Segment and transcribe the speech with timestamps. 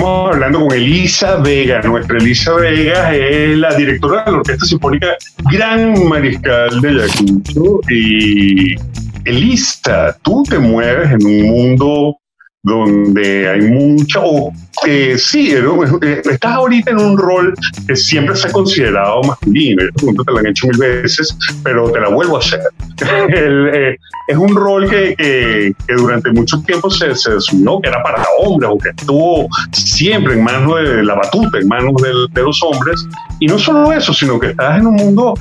[0.00, 1.82] Estamos hablando con Elisa Vega.
[1.82, 5.08] Nuestra Elisa Vega es la directora de la Orquesta Sinfónica
[5.52, 7.80] Gran Mariscal de Ayacucho.
[7.90, 8.76] Y
[9.26, 12.16] Elisa, tú te mueves en un mundo
[12.62, 14.52] donde hay mucha, o
[14.84, 17.54] que sí, eh, estás ahorita en un rol
[17.86, 21.90] que siempre se ha considerado masculino, esta pregunta te la han hecho mil veces, pero
[21.90, 22.60] te la vuelvo a hacer.
[23.32, 23.96] Eh,
[24.28, 28.70] es un rol que, que, durante mucho tiempo se, se, asumió que era para hombres
[28.72, 33.06] o que estuvo siempre en manos de la batuta, en manos de, de los hombres,
[33.40, 35.34] y no solo eso, sino que estás en un mundo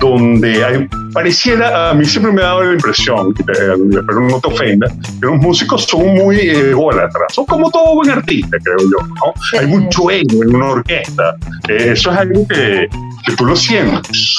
[0.00, 4.88] donde hay, pareciera, a mí siempre me ha dado la impresión, pero no te ofenda,
[4.88, 9.58] que los músicos son muy ególatras, son como todo buen artista, creo yo, ¿no?
[9.58, 11.36] Hay mucho ego en una orquesta,
[11.68, 12.88] eh, eso es algo que,
[13.24, 14.38] que tú lo sientes.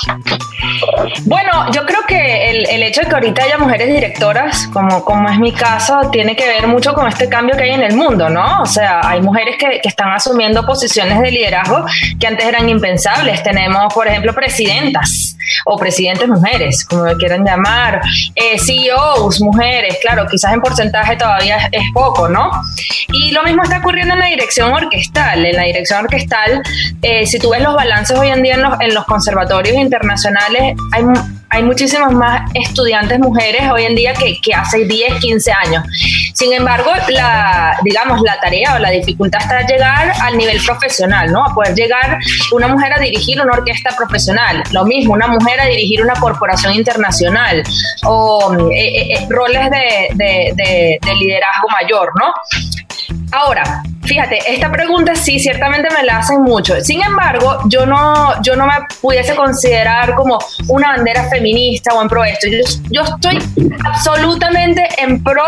[1.25, 5.30] Bueno, yo creo que el, el, hecho de que ahorita haya mujeres directoras, como, como
[5.30, 8.30] es mi caso, tiene que ver mucho con este cambio que hay en el mundo,
[8.30, 8.61] ¿no?
[8.61, 11.86] O sea, hay mujeres que, que están asumiendo posiciones de liderazgo
[12.20, 13.44] que antes eran impensables.
[13.44, 18.02] Tenemos, por ejemplo, presidentas o presidentes mujeres, como me quieran llamar,
[18.36, 22.52] eh, CEOs, mujeres, claro, quizás en porcentaje todavía es, poco, ¿no?
[23.09, 25.45] Y lo mismo está ocurriendo en la dirección orquestal.
[25.45, 26.61] En la dirección orquestal,
[27.02, 30.75] eh, si tú ves los balances hoy en día en los, en los conservatorios internacionales,
[30.91, 31.03] hay
[31.50, 35.84] hay muchísimas más estudiantes mujeres hoy en día que, hace 10, 15 años.
[36.34, 41.44] Sin embargo, la, digamos, la tarea o la dificultad está llegar al nivel profesional, ¿no?
[41.45, 42.20] A poder llegar
[42.52, 46.73] una mujer a dirigir una orquesta profesional, lo mismo, una mujer a dirigir una corporación
[46.73, 47.64] internacional
[48.03, 52.34] o eh, eh, eh, roles de, de liderazgo mayor, ¿no?
[53.31, 56.80] Ahora, fíjate, esta pregunta sí, ciertamente me la hacen mucho.
[56.81, 62.08] Sin embargo, yo no, yo no me pudiese considerar como una bandera feminista o en
[62.08, 62.47] pro de esto.
[62.89, 63.39] Yo, estoy
[63.85, 65.44] absolutamente en pro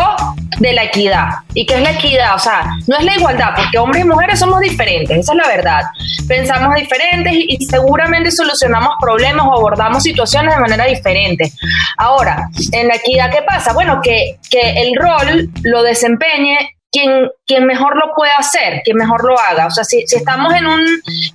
[0.58, 1.28] de la equidad.
[1.54, 2.34] ¿Y qué es la equidad?
[2.34, 5.48] O sea, no es la igualdad, porque hombres y mujeres somos diferentes, esa es la
[5.48, 5.82] verdad.
[6.28, 11.50] Pensamos diferentes y, y seguramente solucionamos problemas o abordamos situaciones de manera diferente.
[11.96, 13.72] Ahora, en la equidad, ¿qué pasa?
[13.72, 19.24] Bueno, que, que el rol lo desempeñe quien, quien mejor lo pueda hacer, quien mejor
[19.24, 19.66] lo haga.
[19.66, 20.80] O sea, si, estamos en un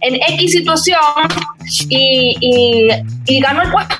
[0.01, 0.99] en X situación
[1.89, 2.89] y, y,
[3.25, 3.95] y ganó el puesto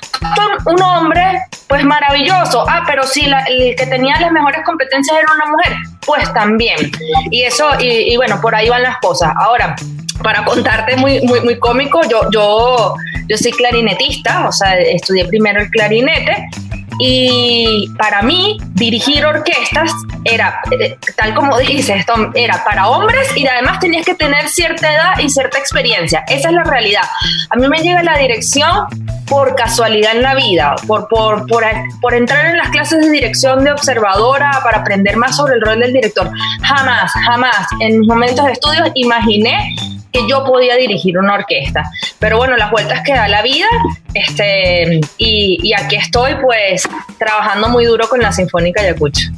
[0.66, 2.64] un hombre, pues maravilloso.
[2.68, 6.90] Ah, pero si el que tenía las mejores competencias era una mujer, pues también.
[7.30, 9.32] Y eso, y, y bueno, por ahí van las cosas.
[9.36, 9.76] Ahora,
[10.22, 12.94] para contarte muy, muy, muy cómico, yo, yo,
[13.28, 16.48] yo soy clarinetista, o sea, estudié primero el clarinete
[16.98, 19.90] y para mí, dirigir orquestas
[20.24, 25.18] era, eh, tal como dices, era para hombres y además tenías que tener cierta edad
[25.18, 26.24] y cierta experiencia.
[26.28, 27.04] Esa es la realidad.
[27.50, 28.86] A mí me llega la dirección
[29.26, 31.64] por casualidad en la vida, por, por, por,
[32.00, 35.80] por entrar en las clases de dirección de observadora para aprender más sobre el rol
[35.80, 36.30] del director.
[36.62, 39.74] Jamás, jamás en mis momentos de estudio imaginé
[40.12, 41.90] que yo podía dirigir una orquesta.
[42.18, 43.66] Pero bueno, las vueltas que da la vida,
[44.14, 46.88] este, y, y aquí estoy pues
[47.18, 49.28] trabajando muy duro con la Sinfónica Ayacucho.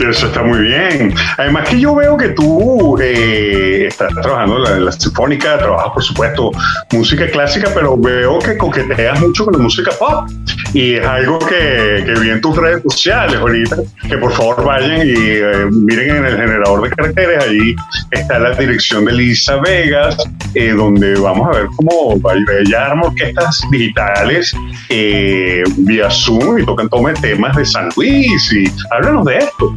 [0.00, 1.14] Eso está muy bien.
[1.38, 6.50] Además que yo veo que tú eh, estás trabajando en la, sinfónica, trabajas por supuesto
[6.92, 10.28] música clásica, pero veo que coqueteas mucho con la música pop.
[10.72, 13.76] Y es algo que, que vi en tus redes sociales ahorita,
[14.08, 17.76] que por favor vayan y eh, miren en el generador de caracteres, ahí
[18.10, 20.16] está la dirección de Lisa Vegas,
[20.54, 22.20] eh, donde vamos a ver cómo
[22.60, 24.54] ella arma orquestas digitales
[24.88, 29.74] vía Zoom y tocan todo temas de San Luis y háblanos de esto.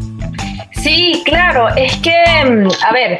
[0.73, 2.11] Sí, claro, es que,
[2.45, 3.19] mm, a ver,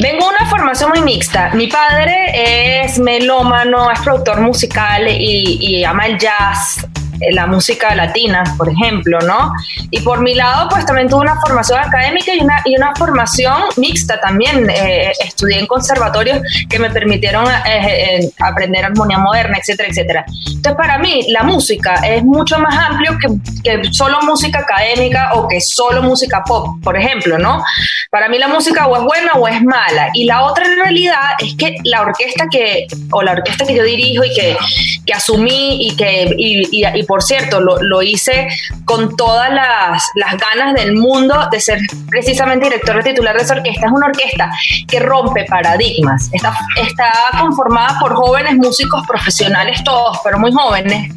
[0.00, 1.50] vengo de una formación muy mixta.
[1.54, 6.86] Mi padre es melómano, es productor musical y, y ama el jazz,
[7.32, 9.52] la música latina, por ejemplo, ¿no?
[9.90, 13.62] Y por mi lado, pues también tuve una formación académica y una, y una formación
[13.76, 14.68] mixta también.
[14.70, 20.24] Eh, estudié en conservatorios que me permitieron eh, aprender armonía moderna, etcétera, etcétera.
[20.28, 23.28] Entonces, para mí, la música es mucho más amplio que,
[23.62, 27.62] que solo música académica o que solo música pop, por ejemplo, ¿no?
[28.10, 30.10] Para mí la música o es buena o es mala.
[30.14, 34.24] Y la otra realidad es que la orquesta que, o la orquesta que yo dirijo
[34.24, 34.56] y que,
[35.04, 38.48] que asumí y que y, y, por cierto, lo, hice
[38.84, 40.02] con todas las,
[40.38, 41.78] ganas del mundo de ser
[42.08, 43.86] precisamente director titular de esa orquesta.
[43.86, 44.50] Es una orquesta
[44.88, 46.28] que rompe paradigmas.
[46.32, 51.12] Está, está conformada por jóvenes músicos profesionales todos, pero muy jóvenes.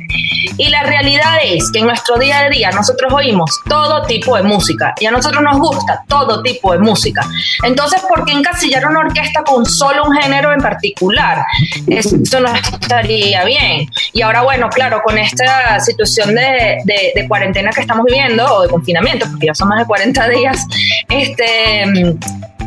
[0.58, 4.44] Y la realidad es que en nuestro día a día nosotros oímos todo tipo de
[4.44, 7.28] música y a nosotros nos gusta todo tipo de música.
[7.64, 11.44] Entonces, ¿por qué encasillar una orquesta con solo un género en particular?
[11.88, 13.90] Eso no estaría bien.
[14.14, 18.70] Y ahora, bueno, claro, con esta situación de, de, cuarentena que estamos viviendo, o de
[18.70, 20.66] confinamiento, porque ya son más de 40 días,
[21.10, 22.18] este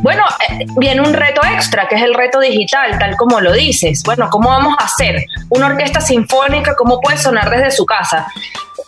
[0.02, 4.02] Bueno, eh, viene un reto extra, que es el reto digital, tal como lo dices.
[4.04, 6.74] Bueno, ¿cómo vamos a hacer una orquesta sinfónica?
[6.74, 8.26] ¿Cómo puede sonar desde su casa?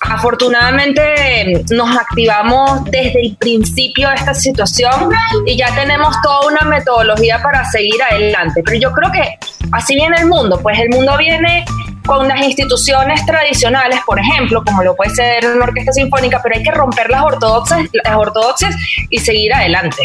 [0.01, 5.11] Afortunadamente nos activamos desde el principio de esta situación
[5.47, 8.63] y ya tenemos toda una metodología para seguir adelante.
[8.65, 9.39] Pero yo creo que
[9.71, 11.65] así viene el mundo, pues el mundo viene
[12.05, 16.63] con las instituciones tradicionales, por ejemplo, como lo puede ser una orquesta sinfónica, pero hay
[16.63, 18.75] que romper las ortodoxas, las ortodoxias
[19.11, 20.03] y seguir adelante.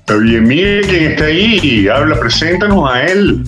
[0.00, 3.44] Está bien, mire quién está ahí, habla, preséntanos a él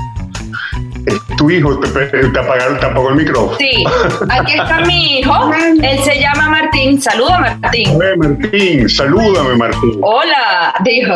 [1.40, 3.56] tu hijo, te, te, apagaron, apagó el micrófono.
[3.56, 3.82] Sí,
[4.28, 5.50] aquí está mi hijo,
[5.82, 7.96] él se llama Martín, saluda Martín.
[7.96, 9.98] Hola Martín, salúdame Martín.
[10.02, 11.14] Hola, dijo.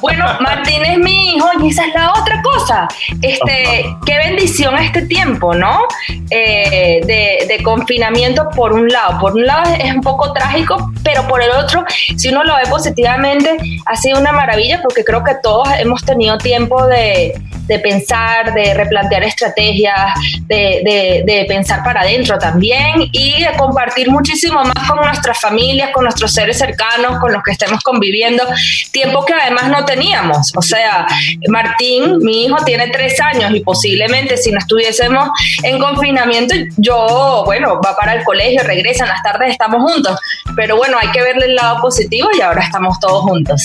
[0.00, 2.88] Bueno, Martín es mi hijo y esa es la otra cosa.
[3.22, 5.82] Este, qué bendición este tiempo, ¿no?
[6.30, 9.20] Eh, de, de confinamiento por un lado.
[9.20, 11.84] Por un lado es un poco trágico, pero por el otro,
[12.16, 13.56] si uno lo ve positivamente,
[13.86, 17.40] ha sido una maravilla porque creo que todos hemos tenido tiempo de,
[17.70, 20.12] de pensar, de replantear estrategias,
[20.48, 26.02] de, de, pensar para adentro también y de compartir muchísimo más con nuestras familias, con
[26.02, 28.42] nuestros seres cercanos, con los que estemos conviviendo,
[28.90, 30.52] tiempo que además no teníamos.
[30.56, 31.06] O sea,
[31.48, 35.28] Martín, mi hijo, tiene tres años y posiblemente si no estuviésemos
[35.62, 40.18] en confinamiento, yo, bueno, va para el colegio, regresa, en las tardes estamos juntos.
[40.56, 43.62] Pero bueno, hay que verle el lado positivo y ahora estamos todos juntos.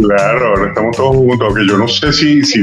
[0.00, 2.60] Claro, ahora estamos todos juntos, aunque yo no sé si, si,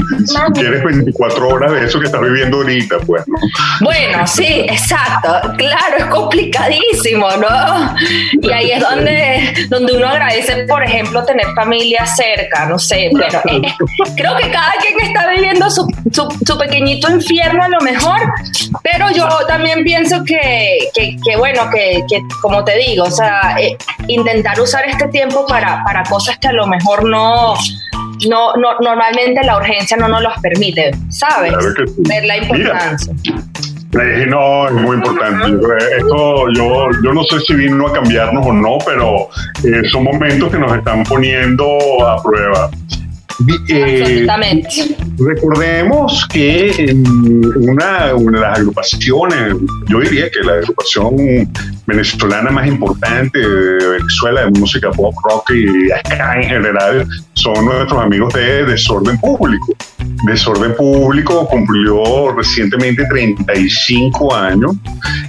[0.53, 3.35] quieres 24 horas de eso que estás viviendo ahorita, pues, ¿no?
[3.81, 7.95] Bueno, sí, exacto, claro, es complicadísimo, ¿no?
[8.41, 13.39] Y ahí es donde, donde uno agradece, por ejemplo, tener familia cerca, no sé, pero
[13.45, 13.73] eh,
[14.15, 18.19] creo que cada quien está viviendo su, su, pequeñito infierno a lo mejor,
[18.81, 23.55] pero yo también pienso que, que, que bueno, que, que, como te digo, o sea,
[23.59, 27.26] eh, intentar usar este tiempo para, para cosas que a lo mejor no
[28.29, 31.53] no, no, normalmente la urgencia no nos los permite, ¿sabes?
[31.97, 33.13] Ver la importancia.
[34.27, 35.67] no, es muy importante.
[35.97, 39.29] Esto yo, yo no sé si vino a cambiarnos o no, pero
[39.63, 41.67] eh, son momentos que nos están poniendo
[42.07, 42.69] a prueba.
[43.69, 44.25] Eh,
[45.19, 47.05] recordemos que en
[47.69, 49.55] una, de las agrupaciones,
[49.87, 51.15] yo diría que la agrupación
[51.85, 58.01] venezolana más importante de Venezuela de música pop, rock y acá en general son nuestros
[58.01, 59.75] amigos de Desorden Público.
[60.25, 64.71] Desorden Público cumplió recientemente 35 años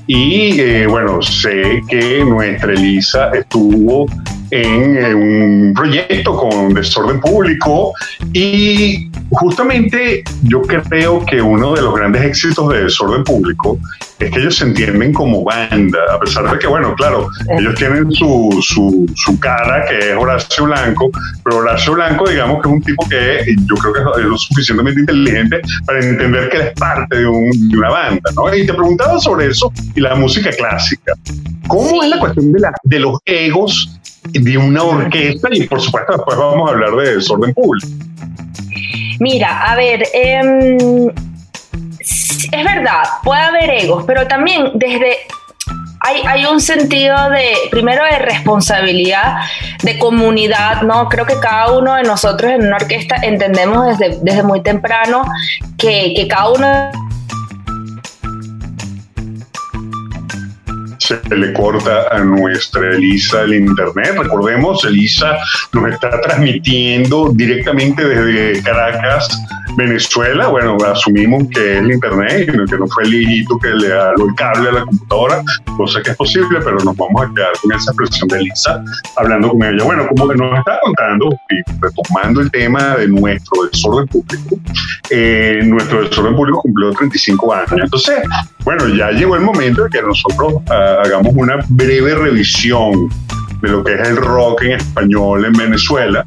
[0.07, 4.07] y eh, bueno, sé que nuestra Elisa estuvo
[4.51, 7.93] en un proyecto con desorden público
[8.33, 13.79] y justamente yo creo que uno de los grandes éxitos de desorden público
[14.19, 18.11] es que ellos se entienden como banda, a pesar de que, bueno, claro, ellos tienen
[18.11, 21.11] su, su, su cara que es Horacio Blanco,
[21.45, 25.01] pero Horacio Blanco, digamos que es un tipo que yo creo que es lo suficientemente
[25.01, 28.53] inteligente para entender que es parte de, un, de una banda, ¿no?
[28.55, 31.13] Y te preguntaba sobre eso y la música clásica.
[31.69, 33.99] ¿Cómo es la cuestión de, la, de los egos
[34.33, 37.89] de una orquesta y por supuesto después vamos a hablar de desorden público.
[39.21, 41.09] Mira, a ver, em,
[42.01, 45.17] es verdad, puede haber egos, pero también desde
[46.01, 49.39] hay, hay, un sentido de, primero, de responsabilidad,
[49.83, 51.09] de comunidad, ¿no?
[51.09, 55.25] Creo que cada uno de nosotros en una orquesta entendemos desde, desde muy temprano
[55.77, 56.91] que, que cada uno
[61.09, 64.15] se le corta a nuestra Elisa el internet.
[64.19, 65.39] Recordemos, Elisa
[65.73, 69.29] nos está transmitiendo directamente desde Caracas
[69.79, 74.27] Venezuela, bueno, asumimos que es el internet, que no fue el hijito que le dio
[74.27, 75.45] el cable a la computadora,
[75.77, 78.83] cosa que es posible, pero nos vamos a quedar con esa expresión de Lisa
[79.17, 79.85] hablando con ella.
[79.85, 84.57] Bueno, como que nos está contando y retomando el tema de nuestro desorden público,
[85.11, 87.73] eh, nuestro desorden público cumplió 35 años.
[87.85, 88.19] Entonces,
[88.65, 93.09] bueno, ya llegó el momento de que nosotros ah, hagamos una breve revisión
[93.63, 96.25] de lo que es el rock en español en Venezuela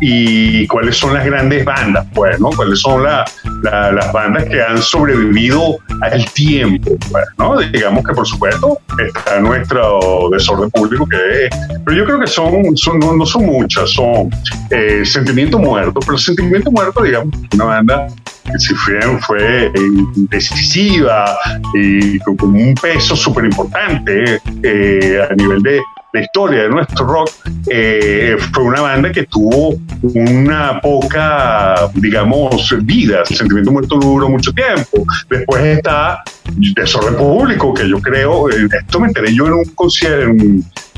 [0.00, 2.50] y cuáles son las grandes bandas, pues, ¿no?
[2.50, 7.58] ¿Cuáles son las bandas que han sobrevivido al tiempo, pues, ¿no?
[7.58, 11.50] Digamos que, por supuesto, está nuestro desorden público, que es,
[11.84, 14.30] pero yo creo que son, son no, son muchas, son
[14.70, 18.06] eh, Sentimiento Muerto, pero Sentimiento Muerto, digamos, una banda
[18.50, 19.70] que si fue, fue
[20.30, 21.36] decisiva
[21.74, 25.80] y con, un peso súper importante eh, a nivel de,
[26.12, 27.30] la historia de nuestro rock
[27.70, 33.24] eh, fue una banda que tuvo una poca, digamos, vida.
[33.24, 35.04] Sentimiento Muerto duró mucho tiempo.
[35.28, 36.22] Después está
[36.74, 40.30] Desorden Público, que yo creo, eh, esto me enteré yo en un concierto,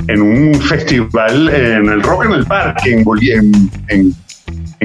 [0.08, 3.04] en, un festival, en el Rock en el Parque,
[3.88, 4.14] en,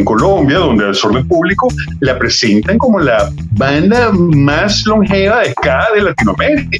[0.05, 1.67] Colombia, donde al sordo público
[2.01, 6.77] la presentan como la banda más longeva de ska de Latinoamérica.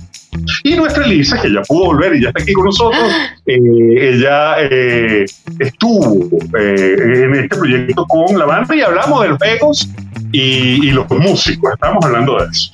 [0.64, 3.12] Y nuestra Elisa, que ya pudo volver y ya está aquí con nosotros,
[3.46, 3.60] eh,
[4.00, 5.26] ella eh,
[5.60, 6.30] estuvo
[6.60, 9.90] eh, en este proyecto con la banda y hablamos de los egos
[10.32, 11.74] y, y los músicos.
[11.74, 12.72] Estamos hablando de eso.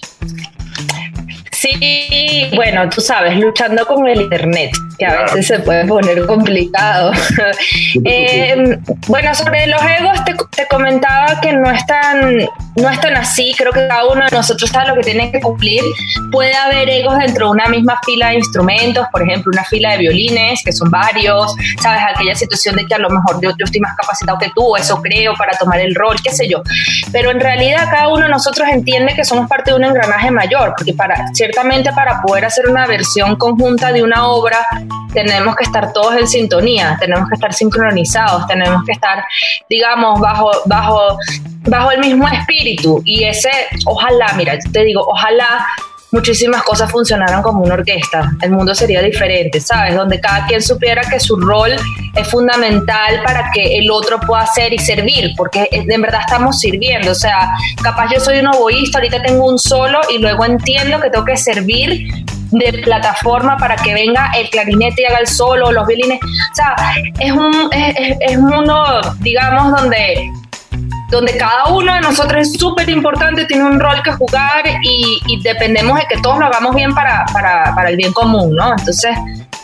[1.64, 7.14] Sí, bueno, tú sabes, luchando con el Internet, que a veces se puede poner complicado.
[8.06, 12.40] Eh, bueno, sobre los egos te, comentaba que no están,
[12.76, 15.82] no están así, creo que cada uno de nosotros sabe lo que tiene que cumplir.
[16.32, 20.00] Puede haber egos dentro de una misma fila de instrumentos, por ejemplo, una fila de
[20.00, 23.80] violines, que son varios, sabes, aquella situación de que a lo mejor yo, yo estoy
[23.80, 26.62] más capacitado que tú, eso creo, para tomar el rol, qué sé yo.
[27.12, 30.74] Pero en realidad cada uno de nosotros entiende que somos parte de un engranaje mayor,
[30.76, 31.16] porque para
[31.96, 34.66] para poder hacer una versión conjunta de una obra
[35.14, 39.24] tenemos que estar todos en sintonía, tenemos que estar sincronizados, tenemos que estar,
[39.70, 41.18] digamos, bajo, bajo,
[41.62, 43.02] bajo el mismo espíritu.
[43.06, 43.52] Y ese,
[43.86, 45.68] ojalá, mira, te digo, ojalá
[46.14, 49.96] muchísimas cosas funcionaran como una orquesta, el mundo sería diferente, ¿sabes?
[49.96, 51.72] Donde cada quien supiera que su rol
[52.16, 57.12] es fundamental para que el otro pueda hacer y servir, porque en verdad estamos sirviendo,
[57.12, 57.50] o sea,
[57.82, 61.36] capaz yo soy un oboísta, ahorita tengo un solo y luego entiendo que tengo que
[61.36, 62.08] servir
[62.52, 66.76] de plataforma para que venga el clarinete y haga el solo, los violines, o sea,
[67.20, 70.32] es un, es, es un mundo, digamos, donde
[71.14, 76.00] donde cada uno de nosotros es súper importante, tiene un rol que jugar y, dependemos
[76.00, 78.72] de que todos lo hagamos bien para, para, para el bien común, ¿no?
[78.72, 79.16] Entonces,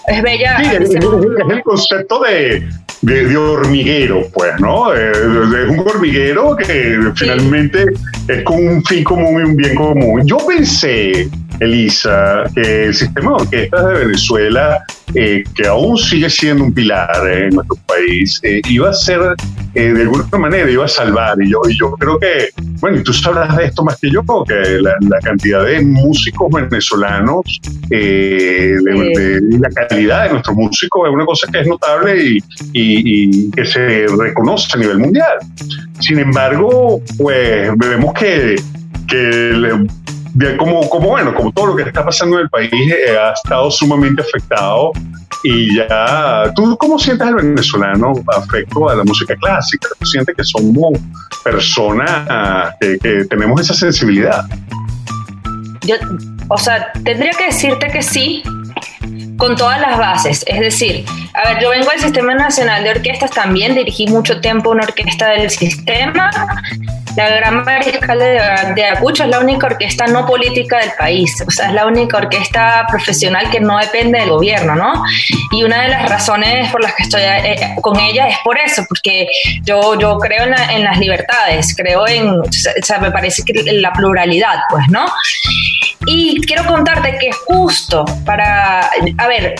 [0.08, 0.58] es bella.
[0.60, 2.68] Sí, es, el concepto de,
[3.02, 4.94] de, hormiguero, pues, ¿no?
[4.94, 7.86] Es un hormiguero que finalmente
[8.28, 10.28] es con un fin común y un bien común.
[10.28, 11.30] Yo pensé,
[11.60, 17.28] Elisa, que el sistema de orquestas de Venezuela, eh, que aún sigue siendo un pilar
[17.28, 19.20] en nuestro país, eh, iba a ser,
[19.74, 21.42] eh, de alguna manera, iba a salvar.
[21.42, 22.50] Y yo, y yo creo que,
[22.80, 27.60] bueno, y tú sabrás de esto más que yo, que la, cantidad de músicos venezolanos,
[27.90, 28.78] de,
[29.60, 32.40] la calidad de nuestros músicos es una cosa que es notable y,
[32.74, 35.38] y que se reconoce a nivel mundial.
[36.00, 38.56] Sin embargo, pues vemos que,
[39.08, 39.78] que
[40.58, 43.70] como, como, bueno, como todo lo que está pasando en el país eh, ha estado
[43.72, 44.92] sumamente afectado
[45.44, 49.88] y ya, ¿tú cómo sientes al venezolano afecto a la música clásica?
[49.98, 51.00] ¿Tú sientes que somos
[51.44, 54.46] personas que, que tenemos esa sensibilidad?
[55.82, 55.96] Yo,
[56.50, 58.44] o sea, tendría que decirte que sí,
[59.40, 60.44] con todas las bases.
[60.48, 64.70] Es decir, a ver, yo vengo del Sistema Nacional de Orquestas, también dirigí mucho tiempo
[64.70, 66.30] una orquesta del sistema.
[67.16, 68.26] La Gran Mariscal de,
[68.76, 72.86] de es la única orquesta no política del país, o sea, es la única orquesta
[72.90, 75.04] profesional que no depende del gobierno, ¿no?
[75.52, 78.84] Y una de las razones por las que estoy eh, con ella es por eso,
[78.88, 79.28] porque
[79.64, 82.44] yo, yo creo en, en las libertades, creo en, o
[82.84, 85.06] sea, me parece que la pluralidad, pues, ¿no?
[86.06, 89.56] Y quiero contarte que justo para, a ver,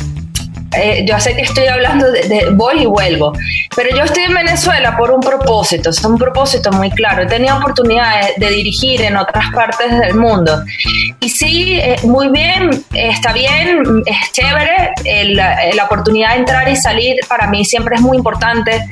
[0.78, 3.34] eh, yo sé que estoy hablando de, voy y vuelvo,
[3.76, 7.24] pero yo estoy en Venezuela por un propósito, es un propósito muy claro.
[7.24, 10.64] He tenido oportunidad de, dirigir en otras partes del mundo.
[11.20, 14.92] Y sí, eh, muy bien, está bien, es chévere,
[15.76, 18.84] la oportunidad de entrar y salir para mí siempre es muy importante,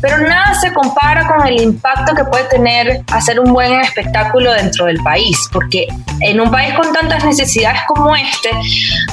[0.00, 4.86] pero nada se compara con el impacto que puede tener hacer un buen espectáculo dentro
[4.86, 5.86] del país, porque
[6.20, 8.50] en un país con tantas necesidades como este,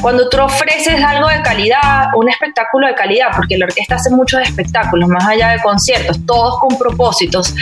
[0.02, 4.42] cuando tú ofreces algo de calidad, un espectáculo de calidad, porque la orquesta hace muchos
[4.42, 7.54] espectáculos, más allá de conciertos, todos con propósitos,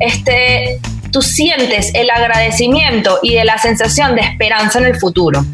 [0.00, 0.80] este,
[1.16, 5.46] tú sientes el agradecimiento y de la sensación de esperanza en el futuro.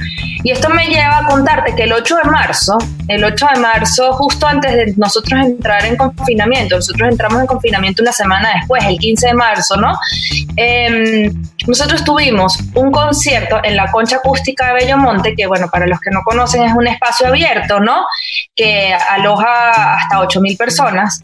[0.42, 4.12] Y esto me lleva a contarte que el 8 de marzo, el 8 de marzo,
[4.14, 8.98] justo antes de nosotros entrar en confinamiento, nosotros entramos en confinamiento una semana después, el
[8.98, 9.96] 15 de marzo, ¿no?
[10.56, 11.32] Em,
[11.68, 16.10] nosotros tuvimos un concierto en la Concha Acústica de Bellomonte, que bueno, para los que
[16.10, 18.04] no conocen es un espacio abierto, ¿no?
[18.56, 21.22] Que aloja hasta 8.000 personas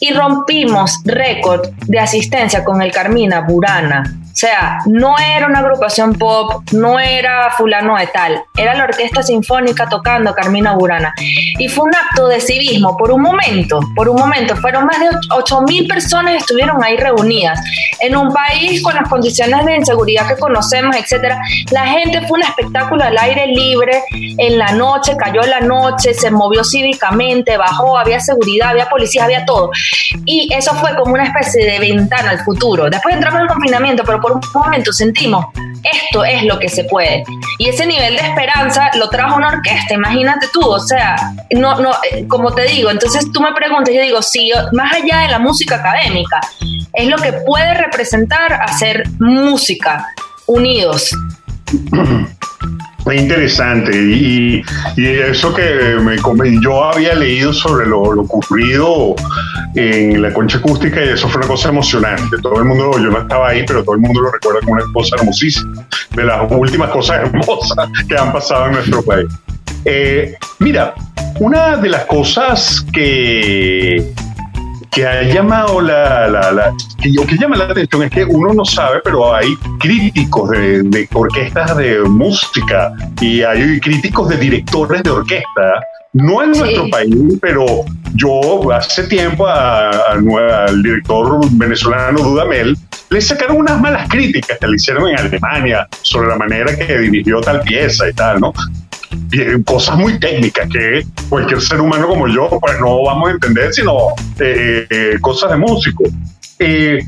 [0.00, 6.12] y rompimos récord de asistencia con el Carmina Burana o sea, no era una agrupación
[6.12, 11.14] pop, no era fulano de tal, era la orquesta sinfónica tocando Carmina Burana.
[11.58, 14.54] Y fue un acto de civismo por un momento, por un momento.
[14.56, 17.58] Fueron más de 8 mil personas que estuvieron ahí reunidas.
[17.98, 21.40] En un país con las condiciones de inseguridad que conocemos, etcétera,
[21.70, 26.30] la gente fue un espectáculo al aire libre, en la noche, cayó la noche, se
[26.30, 29.70] movió cívicamente, bajó, había seguridad, había policía, había todo.
[30.26, 32.90] Y eso fue como una especie de ventana al futuro.
[32.90, 35.46] Después entramos en confinamiento, pero por un momento sentimos
[35.82, 37.22] esto es lo que se puede.
[37.58, 41.16] Y ese nivel de esperanza lo trajo una orquesta, imagínate tú, o sea,
[41.50, 45.20] no, no, eh, como te digo, entonces tú me preguntas, yo digo, sí, más allá
[45.20, 46.40] de la música académica,
[46.92, 50.08] es lo que puede representar hacer música
[50.46, 51.10] unidos.
[53.12, 53.96] Interesante.
[53.96, 54.62] Y,
[54.96, 56.16] eso que me,
[56.60, 59.14] yo había leído sobre lo, ocurrido
[59.74, 62.36] en la concha acústica y eso fue una cosa emocionante.
[62.42, 64.84] Todo el mundo, yo no estaba ahí, pero todo el mundo lo recuerda como una
[64.92, 69.26] cosa hermosísima, de las últimas cosas hermosas que han pasado en nuestro país.
[69.84, 70.94] Eh, mira,
[71.38, 74.12] una de las cosas que
[74.90, 79.00] que ha llamado la, la, que, que, llama la atención es que uno no sabe,
[79.04, 86.42] pero hay críticos de, orquestas de música y hay críticos de directores de orquesta, no
[86.42, 87.66] en nuestro país, pero
[88.14, 92.76] yo hace tiempo al director venezolano Dudamel
[93.10, 97.40] le sacaron unas malas críticas que le hicieron en Alemania sobre la manera que dirigió
[97.40, 98.52] tal pieza y tal, ¿no?
[99.64, 104.08] Cosas muy técnicas que cualquier ser humano como yo pues no vamos a entender, sino
[104.38, 106.04] eh, eh, cosas de músico.
[106.58, 107.00] Eh,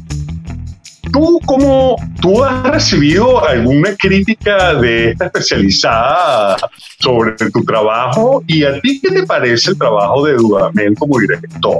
[1.12, 6.56] ¿Tú cómo tú has recibido alguna crítica de esta especializada
[7.00, 11.78] sobre tu trabajo y a ti qué te parece el trabajo de Dudamel como director?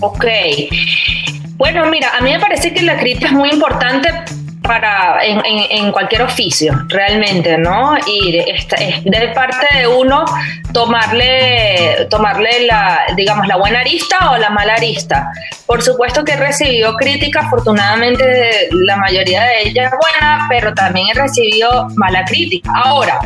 [0.00, 0.24] Ok.
[1.56, 4.08] Bueno, mira, a mí me parece que la crítica es muy importante
[4.62, 7.96] para en, cualquier oficio, realmente, ¿no?
[8.06, 10.24] Y de parte de uno
[10.72, 15.30] tomarle, tomarle la, digamos, la buena arista o la mala arista.
[15.66, 21.14] Por supuesto que he recibido críticas, afortunadamente la mayoría de ellas buena, pero también he
[21.14, 22.70] recibido mala crítica.
[22.74, 23.18] Ahora,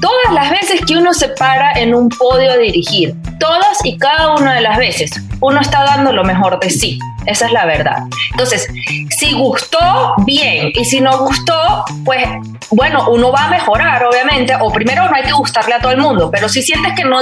[0.00, 4.34] todas las veces que uno se para en un podio a dirigir, todas y cada
[4.34, 5.12] una de las veces,
[5.42, 6.98] uno está dando lo mejor de sí.
[7.26, 7.98] Esa es la verdad.
[8.30, 8.68] Entonces,
[9.10, 10.72] si gustó, bien.
[10.74, 12.26] Y si no gustó, pues
[12.70, 14.56] bueno, uno va a mejorar, obviamente.
[14.60, 17.20] O primero no hay que gustarle a todo el mundo, pero si sientes que no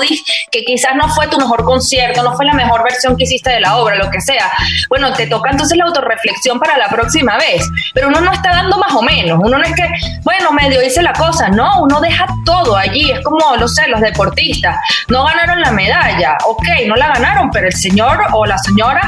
[0.50, 3.60] que quizás no fue tu mejor concierto, no fue la mejor versión que hiciste de
[3.60, 4.50] la obra, lo que sea,
[4.88, 7.68] bueno, te toca entonces la autorreflexión para la próxima vez.
[7.92, 9.38] Pero uno no está dando más o menos.
[9.42, 9.88] Uno no es que,
[10.22, 11.48] bueno, medio hice la cosa.
[11.48, 13.10] No, uno deja todo allí.
[13.10, 14.76] Es como, no sé, los deportistas.
[15.08, 16.36] No ganaron la medalla.
[16.46, 19.00] Ok, no la ganaron, pero el señor o la señora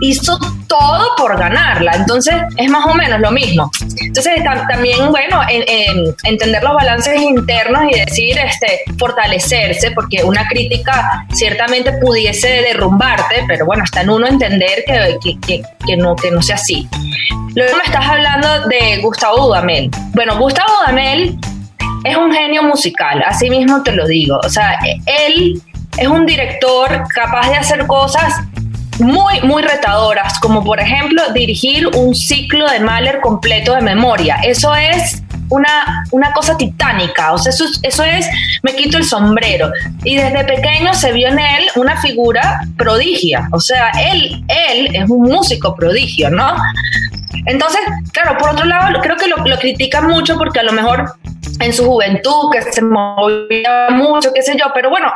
[0.00, 1.92] hizo todo por ganarla.
[1.92, 3.70] Entonces es más o menos lo mismo.
[4.00, 11.92] Entonces también, bueno, entender los balances internos y decir, este, fortalecerse, porque una crítica ciertamente
[11.92, 16.56] pudiese derrumbarte, pero bueno, está en uno entender que, que, que, no, que no sea
[16.56, 16.88] así.
[17.54, 19.90] Luego me estás hablando de Gustavo Dudamel.
[20.12, 21.38] Bueno, Gustavo Dudamel
[22.04, 24.38] es un genio musical, así mismo te lo digo.
[24.44, 25.60] O sea, él
[26.00, 28.34] es un director capaz de hacer cosas
[29.00, 34.40] muy, muy retadoras, como por ejemplo dirigir un ciclo de Mahler completo de memoria.
[34.42, 38.28] Eso es una, una cosa titánica, o sea, eso, eso es,
[38.62, 39.70] me quito el sombrero.
[40.04, 45.08] Y desde pequeño se vio en él una figura prodigia, o sea, él, él es
[45.08, 46.54] un músico prodigio, ¿no?
[47.46, 47.80] Entonces,
[48.12, 51.14] claro, por otro lado, creo que lo, lo critican mucho porque a lo mejor
[51.60, 55.12] en su juventud, que se movía mucho, qué sé yo, pero bueno,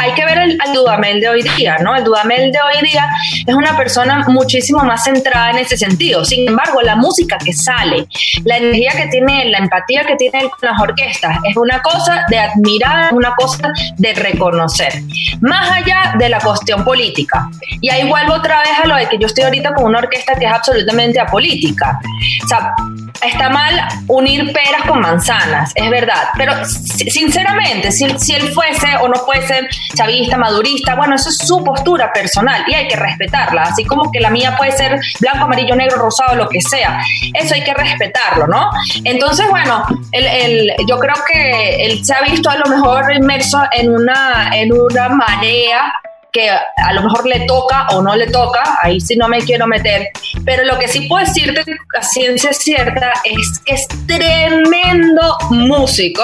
[0.00, 1.94] hay que ver el, Dudamel de hoy día, ¿no?
[1.94, 3.06] El Dudamel de hoy día
[3.46, 6.24] es una persona muchísimo más centrada en ese sentido.
[6.24, 8.06] Sin embargo, la música que sale,
[8.44, 12.38] la energía que tiene, la empatía que tiene con las orquestas, es una cosa de
[12.38, 14.92] admirar, es una cosa de reconocer.
[15.40, 17.48] Más allá de la cuestión política.
[17.80, 20.34] Y ahí vuelvo otra vez a lo de que yo estoy ahorita con una orquesta
[20.34, 21.98] que es absolutamente apolítica.
[22.44, 22.74] O sea,
[23.22, 26.28] está mal unir peras con manzanas, es verdad.
[26.36, 31.62] Pero sinceramente, si, si él fuese o no fuese chavista, madurista, bueno, eso es su
[31.64, 35.76] postura personal y hay que respetarla, así como que la mía puede ser blanco, amarillo,
[35.76, 37.00] negro, rosado, lo que sea.
[37.34, 38.70] Eso hay que respetarlo, ¿no?
[39.04, 43.94] Entonces, bueno, el, yo creo que él se ha visto a lo mejor inmerso en
[43.94, 45.92] una, en una marea
[46.32, 49.66] que a lo mejor le toca o no le toca, ahí sí no me quiero
[49.66, 50.08] meter,
[50.44, 51.62] pero lo que sí puedo decirte
[51.98, 56.22] a ciencia cierta es que es tremendo músico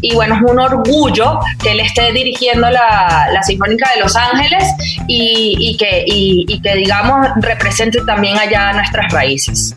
[0.00, 4.64] y bueno, es un orgullo que él esté dirigiendo la, la Sinfónica de Los Ángeles
[5.06, 9.74] y, que, y, que, digamos, represente también allá nuestras raíces.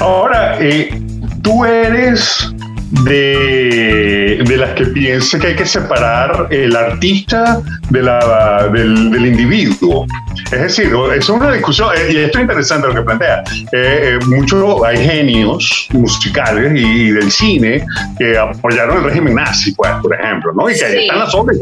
[0.00, 1.00] Ahora, eh,
[1.42, 2.52] tú eres
[2.90, 9.26] de, de, las que piensa que hay que separar el artista de la, del, del
[9.26, 10.06] individuo.
[10.50, 13.42] Es decir, es una discusión, eh, y esto es interesante lo que plantea.
[13.72, 14.18] Eh, eh
[14.86, 17.84] hay genios musicales y, del cine
[18.18, 20.70] que apoyaron el régimen nazi, pues, por ejemplo, ¿no?
[20.70, 21.56] Y que ahí están las obras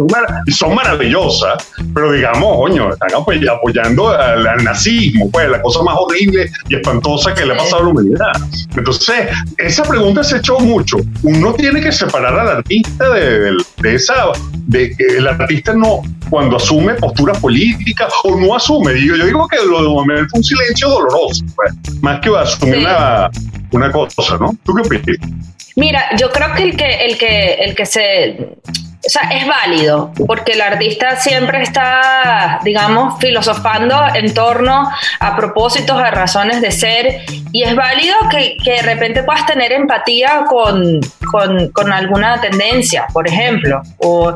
[0.47, 6.51] y son, maravillosas, pero digamos, coño, están apoyando al, nazismo, pues la cosa más horrible
[6.69, 8.33] y espantosa que le ha pasado a la humanidad.
[8.77, 10.99] Entonces, esa pregunta se echó mucho.
[11.23, 14.33] Uno tiene que separar al artista de, esa,
[14.67, 18.93] de que el artista no, cuando asume posturas políticas o no asume.
[19.05, 22.79] Yo, yo digo que lo de Manuel fue un silencio doloroso, pues, más que asumir
[22.79, 23.31] una,
[23.73, 24.57] una cosa, ¿no?
[24.65, 25.31] ¿Tú qué opinas?
[25.77, 28.57] Mira, yo creo que el que, el que, el que se
[29.07, 34.91] o sea, es válido, porque el artista siempre está, digamos, filosofando en torno
[35.21, 37.21] a propósitos, a razones de ser,
[37.53, 43.07] y es válido que, que de repente puedas tener empatía con, con, con alguna tendencia,
[43.13, 43.81] por ejemplo.
[43.99, 44.35] O,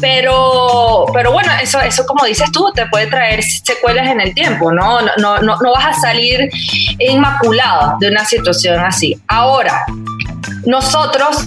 [0.00, 4.72] pero, pero bueno, eso, eso como dices tú, te puede traer secuelas en el tiempo,
[4.72, 5.00] ¿no?
[5.18, 6.48] No, no, no vas a salir
[6.98, 9.20] inmaculado de una situación así.
[9.26, 9.84] Ahora,
[10.64, 11.44] nosotros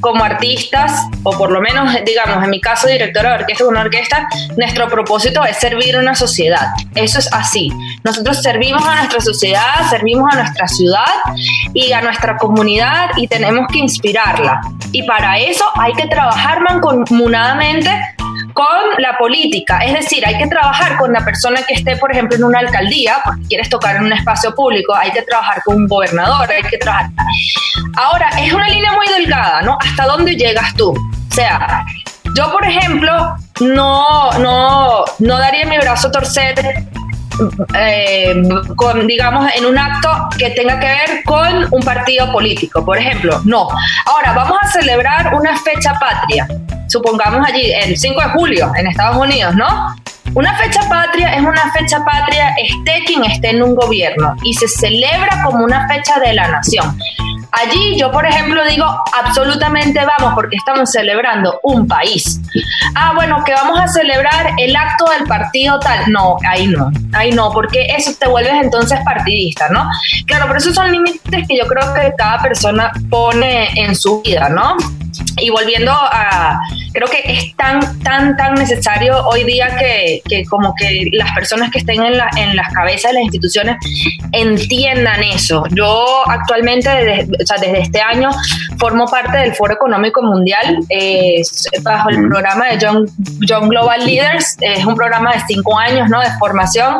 [0.00, 3.80] como artistas, o por lo menos, digamos, en mi caso, directora de orquesta de una
[3.82, 6.68] orquesta, nuestro propósito es servir a una sociedad.
[6.94, 7.70] Eso es así.
[8.04, 11.04] Nosotros servimos a nuestra sociedad, servimos a nuestra ciudad
[11.74, 14.60] y a nuestra comunidad y tenemos que inspirarla.
[14.92, 17.90] Y para eso hay que trabajar mancomunadamente
[18.52, 18.66] con
[18.98, 19.80] la política.
[19.80, 23.18] Es decir, hay que trabajar con la persona que esté, por ejemplo, en una alcaldía,
[23.24, 26.78] porque quieres tocar en un espacio público, hay que trabajar con un gobernador, hay que
[26.78, 27.10] trabajar.
[27.96, 29.78] Ahora, es una línea muy delgada, ¿no?
[29.80, 30.90] ¿Hasta dónde llegas tú?
[30.90, 31.84] O sea,
[32.34, 36.54] yo, por ejemplo, no, no, no daría mi brazo a torcer
[37.74, 38.42] eh,
[38.76, 40.08] con, digamos, en un acto
[40.38, 43.40] que tenga que ver con un partido político, por ejemplo.
[43.44, 43.68] No.
[44.06, 46.46] Ahora, vamos a celebrar una fecha patria
[46.90, 49.94] supongamos allí, el 5 de julio en Estados Unidos, ¿no?
[50.34, 54.68] Una fecha patria es una fecha patria esté quien esté en un gobierno y se
[54.68, 56.96] celebra como una fecha de la nación.
[57.52, 62.40] Allí yo, por ejemplo, digo absolutamente vamos porque estamos celebrando un país.
[62.94, 66.12] Ah, bueno, que vamos a celebrar el acto del partido tal.
[66.12, 69.88] No, ahí no, ahí no, porque eso te vuelves entonces partidista, ¿no?
[70.26, 74.48] Claro, pero esos son límites que yo creo que cada persona pone en su vida,
[74.48, 74.76] ¿no?
[75.38, 76.60] Y volviendo a,
[76.92, 81.70] creo que es tan, tan, tan necesario hoy día que, que como que las personas
[81.70, 83.76] que estén en, la, en las cabezas de las instituciones
[84.32, 85.64] entiendan eso.
[85.70, 88.30] Yo actualmente, desde, o sea, desde este año,
[88.78, 91.42] formo parte del Foro Económico Mundial eh,
[91.82, 93.06] bajo el programa de John,
[93.48, 94.56] John Global Leaders.
[94.60, 96.20] Es un programa de cinco años ¿no?
[96.20, 96.98] de formación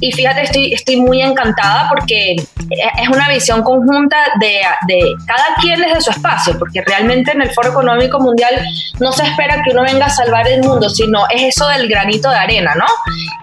[0.00, 5.80] y fíjate, estoy, estoy muy encantada porque es una visión conjunta de, de, cada quien
[5.80, 8.62] desde su espacio, porque realmente en el Foro Económico Mundial
[9.00, 12.30] no se espera que uno venga a salvar el mundo, sino es eso del granito
[12.30, 12.86] de arena, ¿no?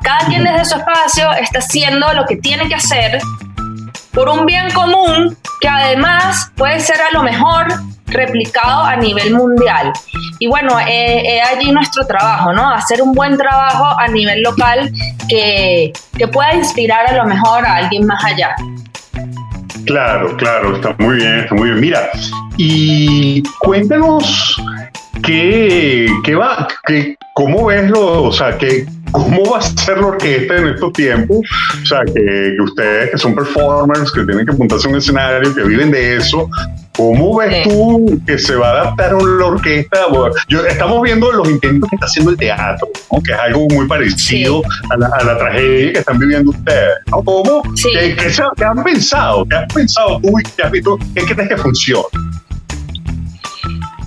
[0.02, 3.20] Cada quien desde su espacio está haciendo lo que tiene que hacer
[4.14, 7.68] por un bien común que además puede ser a lo mejor
[8.08, 9.92] replicado a nivel mundial.
[10.40, 12.70] Y bueno, es allí nuestro trabajo, ¿no?
[12.70, 14.90] Hacer un buen trabajo a nivel local
[15.28, 18.56] que, que pueda inspirar a lo mejor a alguien más allá.
[19.86, 21.82] Claro, claro, está muy bien, está muy bien.
[21.82, 22.10] Mira,
[22.58, 24.56] y cuéntanos
[25.24, 30.08] qué, qué va, qué, cómo ves lo, o sea, que ¿Cómo va a ser la
[30.08, 31.38] orquesta en estos tiempos?
[31.82, 35.64] O sea, que, ustedes que son performers, que tienen que apuntarse a un escenario, que
[35.64, 36.50] viven de eso,
[36.98, 39.98] ¿Cómo ves tú que se va a adaptar la orquesta?
[40.48, 42.88] yo, estamos viendo los intentos que está haciendo el teatro,
[43.24, 46.96] que es algo muy parecido a, la, tragedia que están viviendo ustedes.
[47.10, 47.64] ¿Cómo?
[47.84, 48.16] ¿Qué,
[48.64, 49.46] han pensado?
[49.46, 50.98] ¿Qué has pensado tú y qué has visto?
[51.14, 52.06] ¿Qué crees que funciona?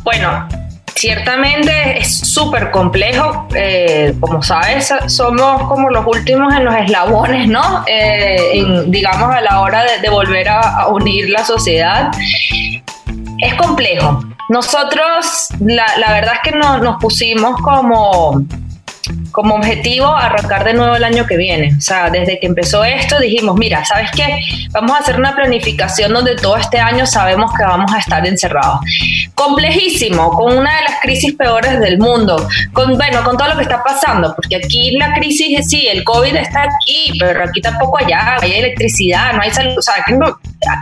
[0.02, 0.48] Bueno,
[0.98, 7.84] Ciertamente es súper complejo, eh, como sabes, somos como los últimos en los eslabones, ¿no?
[7.86, 12.10] Eh, digamos a la hora de, volver a, unir la sociedad.
[13.38, 14.24] Es complejo.
[14.48, 18.42] Nosotros, la, verdad es que nos pusimos como
[19.38, 21.72] como objetivo arrancar de nuevo el año que viene.
[21.78, 24.40] O sea, desde que empezó esto dijimos, mira, ¿sabes qué?
[24.72, 28.80] Vamos a hacer una planificación donde todo este año sabemos que vamos a estar encerrados.
[29.36, 33.62] Complejísimo, con una de las crisis peores del mundo, con, bueno, con todo lo que
[33.62, 38.38] está pasando, porque aquí la crisis, sí, el COVID está aquí, pero aquí tampoco allá,
[38.40, 40.04] hay electricidad, no hay salud, o sea,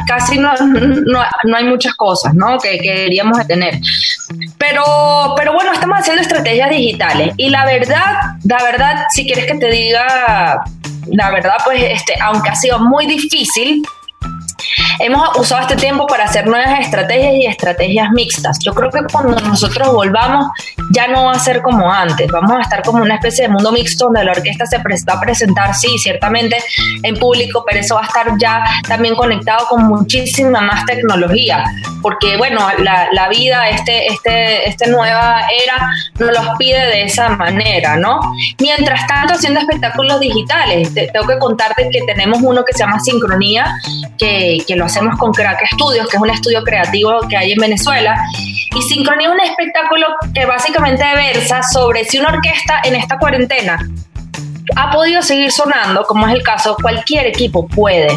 [0.06, 2.58] casi no, no, hay muchas cosas, ¿no?
[2.58, 3.78] Que, que deberíamos tener.
[4.56, 4.82] Pero,
[5.36, 9.70] pero bueno, estamos haciendo estrategias digitales y la verdad la verdad, si quieres que te
[9.70, 10.64] diga
[11.08, 13.82] la verdad, pues este, aunque ha sido muy difícil,
[14.98, 18.58] hemos usado este tiempo para hacer nuevas estrategias y estrategias mixtas.
[18.64, 20.46] Yo creo que cuando nosotros volvamos
[20.90, 23.72] ya no va a ser como antes, vamos a estar como una especie de mundo
[23.72, 26.58] mixto donde la orquesta se va a presentar, sí, ciertamente
[27.02, 31.64] en público, pero eso va a estar ya también conectado con muchísima más tecnología,
[32.02, 37.30] porque bueno, la, la vida, este, este, esta nueva era nos los pide de esa
[37.30, 38.20] manera, ¿no?
[38.60, 43.66] Mientras tanto, haciendo espectáculos digitales, tengo que contarte que tenemos uno que se llama Sincronía,
[44.18, 47.58] que, que lo hacemos con Crack Studios, que es un estudio creativo que hay en
[47.58, 48.16] Venezuela,
[48.74, 53.78] y Sincronía es un espectáculo que básicamente versa sobre si una orquesta en esta cuarentena
[54.74, 58.08] ha podido seguir sonando, como es el caso, cualquier equipo puede.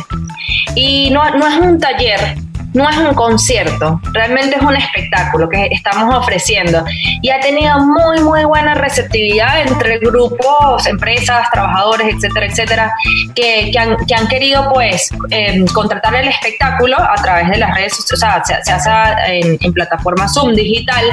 [0.75, 2.35] Y no, no es un taller,
[2.73, 6.83] no es un concierto, realmente es un espectáculo que estamos ofreciendo
[7.21, 12.93] y ha tenido muy, muy buena receptividad entre grupos, empresas, trabajadores, etcétera, etcétera,
[13.35, 17.73] que, que, han, que han, querido pues eh, contratar el espectáculo a través de las
[17.75, 18.89] redes sociales, o sea, se, hace
[19.27, 21.05] en, en, plataforma Zoom digital.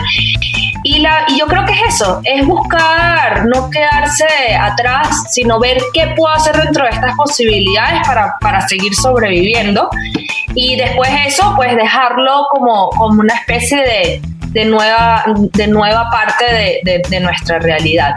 [0.83, 4.27] Y, la, y yo creo que es eso, es buscar, no quedarse
[4.59, 9.89] atrás, sino ver qué puedo hacer dentro de estas posibilidades para, para seguir sobreviviendo.
[10.55, 16.45] Y después eso, pues dejarlo como, como una especie de, de, nueva, de nueva parte
[16.85, 18.15] de, de, nuestra realidad.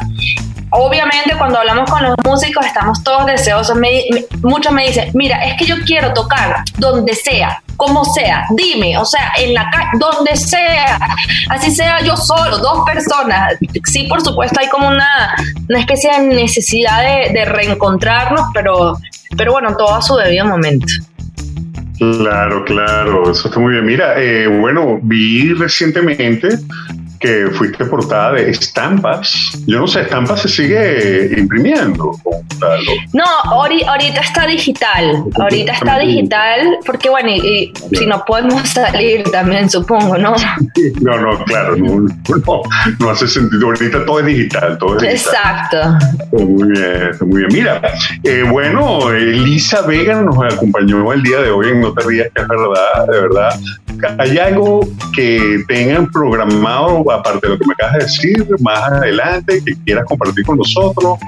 [0.72, 3.78] Obviamente cuando hablamos con los músicos estamos todos deseosos.
[4.44, 9.06] muchos me dicen, mira, es que yo quiero tocar donde sea, como sea, dime, o
[9.06, 11.00] sea, en la calle, donde sea,
[11.50, 13.56] así sea yo solo, dos personas.
[13.86, 15.36] Sí, por supuesto, hay como una,
[15.68, 18.98] una especie de necesidad de, de reencontrarnos, pero,
[19.36, 20.86] pero bueno, todo a su debido momento.
[22.00, 23.86] Claro, claro, eso está muy bien.
[23.86, 26.48] Mira, eh, bueno, vi recientemente
[27.19, 29.51] que fuiste portada de estampas.
[29.67, 32.15] Yo no sé, estampas se sigue imprimiendo.
[33.13, 35.25] No, ahorita está digital.
[35.36, 40.36] Ahorita está digital, porque bueno, y, si no podemos salir también, supongo, ¿no?
[41.01, 42.08] No, no, claro, no,
[42.99, 43.67] no, hace sentido.
[43.67, 45.77] Ahorita todo es digital, todo es Exacto.
[46.32, 47.49] Muy bien, muy bien.
[47.51, 47.82] Mira,
[48.23, 52.41] eh, bueno, Elisa Vega nos acompañó el día de hoy en No Te Rías, que
[52.41, 53.60] es verdad, de verdad.
[54.18, 54.82] ¿Hay algo
[55.16, 60.06] que tengan programado aparte de lo que me acabas de decir, más adelante, que quieras
[60.06, 61.20] compartir con nosotros?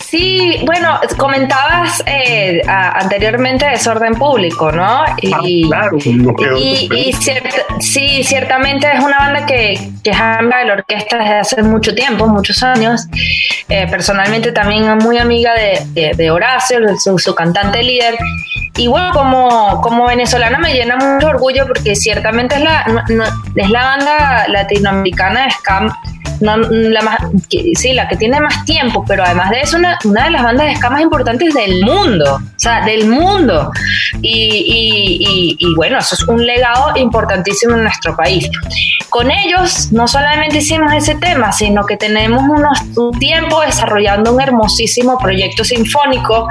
[0.00, 5.04] Sí, bueno, comentabas eh, anteriormente desorden público, ¿no?
[5.20, 5.98] Y, ah, claro,
[6.58, 7.12] y, y
[7.80, 11.94] sí, ciertamente es una banda que, que es amiga de la orquesta desde hace mucho
[11.94, 13.06] tiempo, muchos años.
[13.68, 18.16] Eh, personalmente también muy amiga de, de, Horacio, su, su cantante líder.
[18.76, 22.84] Y bueno, como, como venezolana me llena mucho orgullo porque ciertamente es la,
[23.56, 25.90] es la banda latinoamericana de Scam,
[26.40, 27.18] la más,
[27.74, 30.66] sí, la que tiene más tiempo, pero además de eso, una, una de las bandas
[30.66, 33.70] de Scam más importantes del mundo, o sea, del mundo.
[34.22, 38.48] Y, bueno, eso es un legado importantísimo en nuestro país.
[39.10, 44.40] Con ellos no solamente hicimos ese tema, sino que tenemos unos, un tiempo desarrollando un
[44.40, 46.48] hermosísimo proyecto sinfónico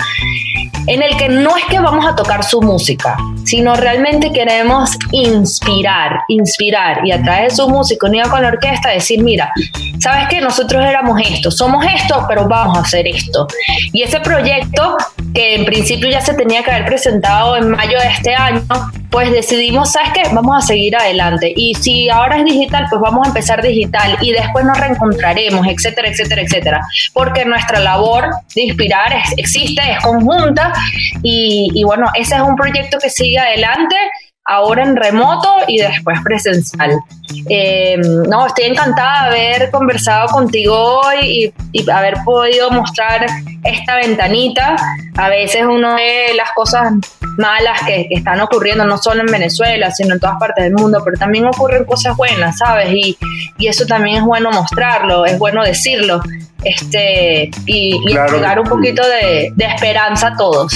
[0.87, 6.19] en el que no es que vamos a tocar su música, sino realmente queremos inspirar,
[6.27, 9.51] inspirar y a través de su música unida con la orquesta decir, mira,
[9.99, 10.41] ¿sabes qué?
[10.41, 13.47] Nosotros éramos esto, somos esto, pero vamos a hacer esto.
[13.91, 14.97] Y ese proyecto,
[15.33, 18.61] que en principio ya se tenía que haber presentado en mayo de este año,
[19.09, 20.23] pues decidimos, ¿sabes qué?
[20.33, 21.53] Vamos a seguir adelante.
[21.55, 26.09] Y si ahora es digital, pues vamos a empezar digital y después nos reencontraremos, etcétera,
[26.09, 26.81] etcétera, etcétera.
[27.13, 30.73] Porque nuestra labor de inspirar existe, es conjunta
[31.21, 33.95] y, y bueno, ese es un proyecto que sigue adelante
[34.45, 36.99] ahora en remoto y después presencial.
[37.49, 43.25] Eh, no, estoy encantada de haber conversado contigo hoy y, y, haber podido mostrar
[43.63, 44.75] esta ventanita.
[45.15, 46.93] A veces uno ve las cosas
[47.37, 51.01] malas que, que, están ocurriendo, no solo en Venezuela, sino en todas partes del mundo,
[51.03, 52.89] pero también ocurren cosas buenas, ¿sabes?
[52.91, 53.17] Y,
[53.57, 56.21] y eso también es bueno mostrarlo, es bueno decirlo
[56.63, 58.39] este y, y claro.
[58.39, 60.73] dar un poquito de, de esperanza a todos.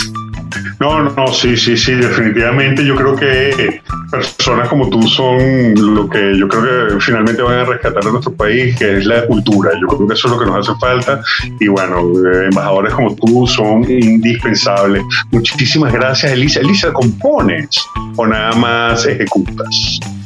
[0.80, 3.82] No, no, sí, sí, sí, definitivamente yo creo que
[4.12, 8.34] personas como tú son lo que yo creo que finalmente van a rescatar a nuestro
[8.34, 9.72] país, que es la cultura.
[9.80, 11.22] Yo creo que eso es lo que nos hace falta
[11.60, 12.02] y bueno,
[12.44, 15.04] embajadores como tú son indispensables.
[15.32, 16.60] Muchísimas gracias, Elisa.
[16.60, 17.68] Elisa, ¿compones
[18.16, 20.00] o nada más ejecutas?